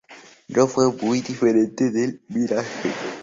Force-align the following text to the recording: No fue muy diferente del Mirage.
No 0.49 0.65
fue 0.65 0.91
muy 0.93 1.21
diferente 1.21 1.91
del 1.91 2.23
Mirage. 2.29 2.91